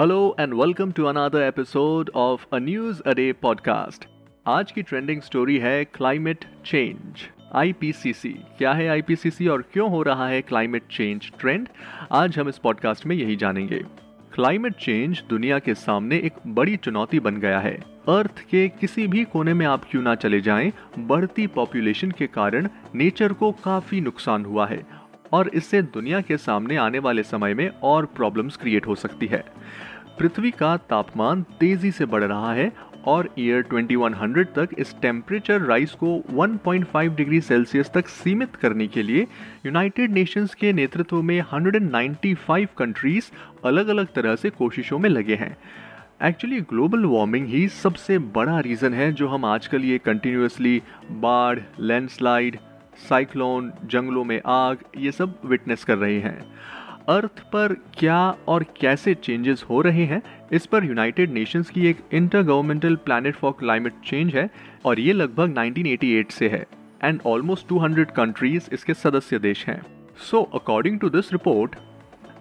Hello 0.00 0.34
and 0.38 0.54
welcome 0.54 0.92
to 0.92 1.08
another 1.08 1.42
episode 1.42 2.10
of 2.14 2.46
a 2.52 2.60
News 2.60 3.00
a 3.06 3.14
Day 3.14 3.32
podcast. 3.44 3.98
आज 4.46 4.72
की 4.72 4.82
trending 4.82 5.22
story 5.22 5.58
है 5.58 5.84
climate 5.84 6.44
change 6.66 7.00
IPCC 7.56 8.26
क्या 8.58 8.72
है 8.72 9.02
IPCC 9.02 9.48
और 9.48 9.62
क्यों 9.62 9.90
हो 9.90 10.02
रहा 10.02 10.28
है 10.28 10.42
क्लाइमेट 10.42 10.82
चेंज 10.90 11.32
ट्रेंड 11.40 11.68
आज 12.12 12.38
हम 12.38 12.48
इस 12.48 12.58
पॉडकास्ट 12.58 13.06
में 13.06 13.16
यही 13.16 13.36
जानेंगे। 13.36 13.78
क्लाइमेट 14.34 14.74
चेंज 14.74 15.22
दुनिया 15.30 15.58
के 15.58 15.74
सामने 15.74 16.16
एक 16.16 16.32
बड़ी 16.46 16.76
चुनौती 16.76 17.20
बन 17.20 17.36
गया 17.36 17.60
है। 17.60 17.74
अर्थ 18.08 18.40
के 18.40 18.68
किसी 18.68 19.06
भी 19.06 19.24
कोने 19.24 19.54
में 19.54 19.66
आप 19.66 19.84
क्यों 19.90 20.02
ना 20.02 20.14
चले 20.14 20.40
जाएँ, 20.40 20.72
बढ़ती 20.98 21.46
पॉपुलेशन 21.46 22.10
के 22.10 22.26
कारण 22.26 22.68
नेचर 22.94 23.32
को 23.32 23.52
काफ़ी 23.52 24.00
नुकसान 24.00 24.44
हुआ 24.44 24.66
है। 24.66 24.99
और 25.32 25.50
इससे 25.54 25.82
दुनिया 25.82 26.20
के 26.20 26.36
सामने 26.36 26.76
आने 26.76 26.98
वाले 26.98 27.22
समय 27.22 27.54
में 27.54 27.68
और 27.82 28.06
प्रॉब्लम्स 28.06 28.56
क्रिएट 28.56 28.86
हो 28.86 28.94
सकती 28.94 29.26
है। 29.26 29.44
पृथ्वी 30.18 30.50
का 30.50 30.76
तापमान 30.76 31.42
तेज़ी 31.60 31.90
से 31.90 32.06
बढ़ 32.06 32.24
रहा 32.24 32.52
है 32.54 32.72
और 33.06 33.28
ईयर 33.38 33.62
2100 33.64 34.44
तक 34.56 34.68
इस 34.78 34.94
टेम्परेचर 35.02 35.60
राइज 35.60 35.90
को 36.02 36.16
1.5 36.36 37.14
डिग्री 37.16 37.40
सेल्सियस 37.40 37.90
तक 37.94 38.08
सीमित 38.08 38.56
करने 38.56 38.86
के 38.86 39.02
लिए 39.02 39.26
यूनाइटेड 39.66 40.12
नेशंस 40.12 40.54
के 40.54 40.72
नेतृत्व 40.72 41.22
में 41.22 41.40
195 41.42 42.66
कंट्रीज़ 42.78 43.30
अलग 43.64 43.88
अलग 43.88 44.12
तरह 44.14 44.36
से 44.36 44.50
कोशिशों 44.50 44.98
में 44.98 45.08
लगे 45.10 45.34
हैं। 45.34 45.56
एक्चुअली 46.22 46.60
ग्लोबल 46.60 47.04
वार्मिंग 47.04 47.46
ही 47.46 47.66
सबसे 47.68 48.18
बड़ा 48.18 48.58
रीज़न 48.60 48.94
है 48.94 49.12
जो 49.12 49.28
हम 49.28 49.44
आजकल 49.44 49.84
ये 49.84 49.98
कंटिन्यूसली 49.98 50.82
बाढ़ 51.10 51.58
लैंडस्लाइड 51.80 52.58
साइक्लोन, 53.08 53.72
जंगलों 53.84 54.24
में 54.24 54.40
आग, 54.46 54.78
ये 54.98 55.12
सब 55.12 55.38
विटनेस 55.44 55.84
कर 55.84 55.98
रहे 55.98 56.18
हैं। 56.20 56.38
अर्थ 57.08 57.40
पर 57.52 57.74
क्या 57.98 58.18
और 58.48 58.64
कैसे 58.80 59.14
चेंजेस 59.14 59.64
हो 59.70 59.80
रहे 59.80 60.04
हैं, 60.04 60.22
इस 60.52 60.66
पर 60.66 60.84
यूनाइटेड 60.84 61.32
नेशंस 61.32 61.70
की 61.70 61.86
एक 61.86 62.00
intergovernmental 62.42 62.96
panel 62.96 63.36
for 63.36 63.52
climate 63.52 63.94
change 64.06 64.34
है, 64.34 64.48
और 64.84 65.00
ये 65.00 65.12
लगभग 65.12 65.54
1988 65.54 66.32
से 66.32 66.48
है 66.48 66.66
एंड 67.04 67.20
ऑलमोस्ट 67.26 67.66
200 67.68 68.10
कंट्रीज़ 68.10 68.68
इसके 68.72 68.94
सदस्य 68.94 69.38
देश 69.38 69.66
हैं। 69.66 69.80
So 70.30 70.42
according 70.54 71.00
to 71.00 71.08
this 71.08 71.32
report 71.32 71.76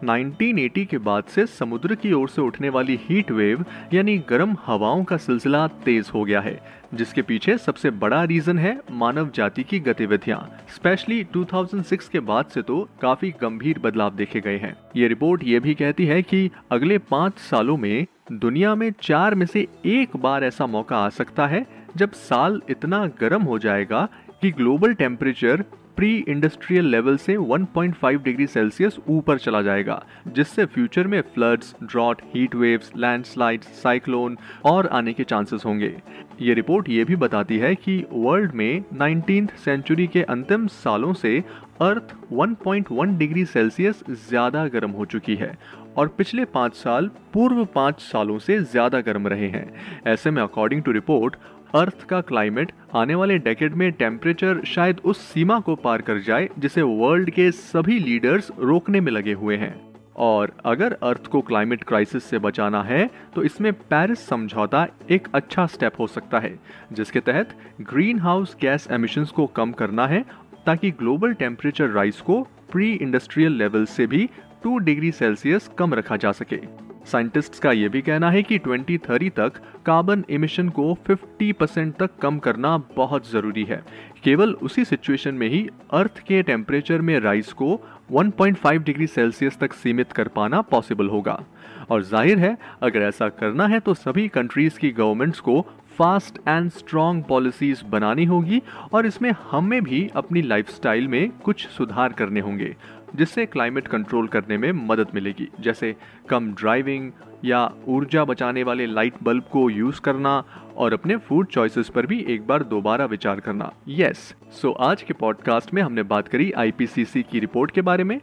1980 0.04 0.86
के 0.86 0.98
बाद 0.98 1.24
से 1.26 1.46
समुद्र 1.46 1.96
की 1.96 2.12
ओर 2.14 2.30
से 2.30 2.42
उठने 2.42 2.70
वाली 2.70 3.00
हीट 3.04 3.32
वेव 3.32 3.64
यानी 3.94 4.18
गर्म 4.30 4.56
हवाओं 4.66 5.04
का 5.04 5.18
सिलसिला 5.18 5.66
तेज 5.86 6.12
हो 6.14 6.24
गया 6.24 6.42
है, 6.42 6.60
जिसके 6.94 7.22
पीछे 7.22 7.58
सबसे 7.58 7.90
बड़ा 7.94 8.24
रीजन 8.24 8.58
है 8.58 8.78
मानव 8.92 9.30
जाति 9.36 9.64
की 9.64 9.80
गतिविधियाँ। 9.80 10.40
स्पेशली 10.76 11.24
2006 11.34 12.08
के 12.08 12.20
बाद 12.20 12.46
से 12.46 12.62
तो 12.62 12.88
काफ़ी 13.02 13.32
गंभीर 13.42 13.80
बदलाव 13.80 14.16
देखे 14.16 14.42
गए 14.42 14.58
हैं। 14.58 14.76
ये 14.96 15.08
रिपोर्ट 15.08 15.44
ये 15.44 15.60
भी 15.60 15.74
कहती 15.74 16.06
है 16.06 16.22
कि 16.22 16.50
अगले 16.72 16.98
पाँच 16.98 17.40
सालों 17.40 17.78
में 17.78 18.06
दुनिया 18.32 18.74
में 18.76 18.92
चार 19.02 19.36
में 19.36 19.46
से 19.46 19.68
एक 19.88 20.16
बार 20.18 20.44
ऐसा 20.44 20.66
मौका 20.68 20.98
आ 20.98 21.10
सकता 21.10 21.48
है, 21.48 21.66
जब 21.98 22.12
साल 22.12 22.62
इतना 22.70 23.06
गर्म 23.20 23.42
हो 23.42 23.60
जाएगा 23.60 24.08
कि 24.42 24.52
global 24.52 24.94
temperature 24.94 25.64
pre 26.00 26.12
industrial 26.30 26.86
level 26.86 27.18
से 27.18 27.36
1.5 27.38 28.18
डिग्री 28.24 28.46
सेल्सियस 28.48 28.98
ऊपर 29.10 29.38
चला 29.38 29.62
जाएगा, 29.62 30.02
जिससे 30.28 30.66
फ्यूचर 30.66 31.08
में 31.08 31.20
floods 31.34 31.74
drought 31.84 32.22
heat 32.36 32.56
waves 32.56 32.92
landslide 32.98 33.64
cyclone 33.82 34.38
और 34.66 34.88
आने 34.90 35.14
के 35.14 35.24
चांसेस 35.24 35.66
होंगे। 35.66 35.94
ये 36.42 36.54
रिपोर्ट 36.54 36.90
ये 36.90 37.04
भी 37.04 37.16
बताती 37.16 37.58
है 37.58 37.74
कि 37.76 37.98
वर्ल्ड 38.12 38.54
में 38.54 38.84
19th 38.94 39.58
सेंचुरी 39.66 40.08
के 40.08 40.24
अंतिम 40.30 40.68
सालों 40.78 41.14
से 41.16 41.38
अर्थ 41.82 42.16
1.1 42.36 43.18
डिग्री 43.18 43.46
सेल्सियस 43.48 44.04
ज़्यादा 44.30 44.66
गर्म 44.70 44.92
हो 44.92 45.06
चुकी 45.08 45.36
है 45.36 45.54
और 45.98 46.08
पिछले 46.08 46.46
पाँच 46.48 46.74
साल 46.76 47.10
पूर्व 47.34 47.64
पाँच 47.76 48.00
सालों 48.02 48.40
से 48.40 48.60
ज़्यादा 48.62 49.00
गर्म 49.02 49.28
रहे 49.28 49.48
हैं। 49.50 49.72
ऐसे 50.08 50.32
में 50.32 50.42
अकॉर्डिंग 50.42 50.84
टू 50.84 50.92
रिपोर्ट 50.92 51.36
अर्थ 51.76 52.04
का 52.10 52.20
क्लाइमेट 52.22 52.72
आने 52.96 53.16
वाले 53.16 53.38
डेकेड 53.38 53.74
में 53.74 53.92
टेम्परेचर 53.92 54.62
शायद 54.66 55.00
उस 55.06 55.20
सीमा 55.24 55.60
को 55.60 55.76
पार 55.76 56.02
कर 56.02 56.20
जाए 56.20 56.48
जिसे 56.60 56.82
वर्ल्ड 56.82 57.30
के 57.30 57.50
सभी 57.52 57.98
लीडर्स 58.00 58.50
रोकने 58.60 59.02
में 59.02 59.12
लगे 59.12 59.34
हुए 59.34 59.58
हैं। 59.58 59.74
और 60.18 60.52
अगर 60.66 60.98
अर्थ 61.04 61.28
को 61.28 61.42
क्लाइमेट 61.42 61.84
क्राइसिस 61.84 62.24
से 62.24 62.40
बचाना 62.40 62.82
है 62.84 63.10
तो 63.36 63.44
इसमें 63.44 63.72
पेरिस 63.74 64.28
समझौता 64.28 64.86
एक 65.10 65.28
अच्छा 65.34 65.66
स्टेप 65.66 66.00
हो 66.00 66.08
सकता 66.08 66.40
है, 66.40 66.54
जिसके 66.94 67.20
तहत 67.20 67.56
ग्रीन 67.82 68.20
हाउस 68.20 68.58
गैस 68.62 68.88
एमिशंस 68.92 69.32
को 69.32 69.46
कम 69.48 69.72
करना 69.74 70.08
है 70.08 70.26
ताकि 70.66 70.92
ग्लोबल 70.92 71.34
टेम्परेचर 71.36 71.90
राइज 71.92 72.22
को 72.22 72.42
प्री 72.72 72.92
इंडस्ट्रियल 72.94 73.58
लेवल 73.58 73.86
से 73.88 74.08
भी 74.08 74.30
2 74.66 74.78
डिग्री 74.80 75.12
सेल्सियस 75.14 75.70
कम 75.78 75.94
रखा 75.94 76.18
जा 76.18 76.32
सके। 76.32 76.89
साइंटिस्ट्स 77.12 77.60
का 77.60 77.72
यह 77.72 77.90
भी 77.90 78.02
कहना 78.02 78.30
है 78.32 78.44
कि 78.44 78.60
2030 78.60 79.30
तक 79.36 79.62
कार्बन 79.86 80.24
इमिशन 80.30 80.70
को 80.70 80.94
50 81.10 81.52
परसेंट 81.54 81.96
तक 81.98 82.18
कम 82.22 82.40
करना 82.40 82.78
बहुत 82.96 83.32
ज़रूरी 83.32 83.64
है। 83.64 83.84
केवल 84.24 84.54
उसी 84.62 84.86
सिचुएशन 84.86 85.36
में 85.36 85.48
ही 85.50 85.68
अर्थ 85.94 86.20
के 86.20 86.42
टेम्परेचर 86.44 87.02
में 87.02 87.20
राइज 87.20 87.52
को 87.54 87.80
1.5 88.14 88.84
डिग्री 88.84 89.08
सेल्सियस 89.08 89.58
तक 89.58 89.74
सीमित 89.74 90.12
कर 90.12 90.28
पाना 90.28 90.62
पॉसिबल 90.62 91.08
होगा। 91.08 91.44
और 91.92 92.04
ज़ाहिर 92.04 92.40
है, 92.40 92.58
अगर 92.82 93.02
ऐसा 93.02 93.30
करना 93.32 93.68
है 93.68 93.80
तो 93.80 93.94
सभी 93.96 94.28
कंट्रीज़ 94.28 94.80
की 94.80 94.90
गवर्नमेंट्स 94.92 95.40
को 95.40 95.62
फास्ट 95.98 96.38
एंड 96.48 96.70
स्ट्रॉन्ग 96.72 97.24
पॉलिसीज़ 97.24 97.84
बनानी 97.86 98.26
होगी 98.26 98.62
और 98.94 99.06
इसमें 99.06 99.32
हमें 99.52 99.82
भी 99.84 100.10
अपनी 100.16 100.42
लाइफस्टाइल 100.42 101.08
में 101.08 101.30
कुछ 101.44 101.68
सुधार 101.68 102.14
करने 102.14 102.40
होंगे। 102.40 102.76
जिससे 103.16 103.46
क्लाइमेट 103.46 103.88
कंट्रोल 103.88 104.28
करने 104.28 104.58
में 104.58 104.72
मदद 104.88 105.08
मिलेगी 105.14 105.48
जैसे 105.60 105.96
कम 106.30 106.52
ड्राइविंग 106.54 107.12
या 107.46 107.70
ऊर्जा 107.88 108.24
बचाने 108.26 108.64
वाले 108.64 108.86
लाइट 108.86 109.14
बल्ब 109.24 109.44
को 109.44 109.70
यूज़ 109.70 110.02
करना 110.02 110.44
और 110.78 110.94
अपने 110.94 111.18
फ़ूड 111.18 111.48
चॉइसेस 111.48 111.90
पर 111.90 112.06
भी 112.06 112.20
एक 112.30 112.46
बार 112.48 112.64
दोबारा 112.64 113.06
विचार 113.06 113.40
करना 113.40 113.72
यस 113.88 114.34
yes. 114.34 114.54
सो 114.54 114.70
so, 114.70 114.76
आज 114.80 115.02
के 115.02 115.14
पॉडकास्ट 115.14 115.74
में 115.74 115.82
हमने 115.82 116.04
बात 116.04 116.28
करी 116.28 116.52
आईपीसीसी 116.52 117.24
की 117.24 117.40
रिपोर्ट 117.40 117.72
के 117.72 117.82
बारे 117.82 118.04
में 118.04 118.20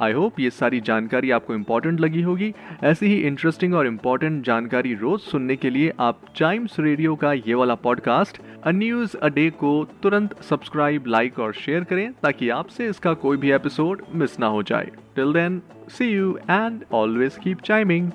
आई 0.00 0.12
होप 0.12 0.40
ये 0.40 0.50
सारी 0.50 0.80
जानकारी 0.80 1.30
आपको 1.30 1.54
इम्पोर्टेंट 1.54 2.00
लगी 2.00 2.22
होगी। 2.22 2.52
ऐसी 2.84 3.06
ही 3.06 3.16
इंटरेस्टिंग 3.16 3.74
और 3.74 3.86
इम्पोर्टेंट 3.86 4.44
जानकारी 4.44 4.94
रोज 4.94 5.20
सुनने 5.20 5.56
के 5.56 5.70
लिए 5.70 5.92
आप 6.00 6.20
टाइम्स 6.40 6.80
रेडियो 6.80 7.14
का 7.14 7.32
ये 7.32 7.54
वाला 7.54 7.74
podcast 7.74 8.40
a 8.64 8.70
news 8.70 9.16
a 9.16 9.28
day 9.28 9.50
को 9.50 9.72
तुरंत 10.02 10.42
सब्सक्राइब 10.42 11.04
लाइक 11.06 11.38
और 11.38 11.52
शेयर 11.52 11.84
करें 11.84 12.12
ताकि 12.12 12.48
आपसे 12.48 12.86
इसका 12.86 13.12
कोई 13.14 13.36
भी 13.36 13.50
एपिसोड 13.52 14.02
मिस 14.14 14.40
ना 14.40 14.46
हो 14.46 14.62
जाए। 14.62 14.90
Till 15.16 15.32
then 15.32 15.62
see 15.88 16.04
you 16.04 16.38
and 16.50 16.84
always 16.92 17.38
keep 17.44 17.60
chiming 17.60 18.10